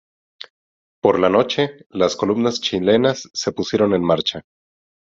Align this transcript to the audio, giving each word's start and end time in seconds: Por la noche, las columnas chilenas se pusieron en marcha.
Por 0.99 1.19
la 1.19 1.29
noche, 1.29 1.85
las 1.91 2.15
columnas 2.15 2.59
chilenas 2.59 3.29
se 3.35 3.51
pusieron 3.51 3.93
en 3.93 4.01
marcha. 4.01 4.47